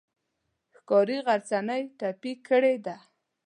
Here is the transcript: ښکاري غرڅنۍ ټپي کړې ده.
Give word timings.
ښکاري 0.77 1.17
غرڅنۍ 1.25 1.81
ټپي 1.99 2.31
کړې 2.47 2.75
ده. 2.85 2.95